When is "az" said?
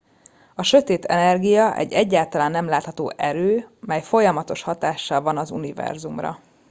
5.37-5.51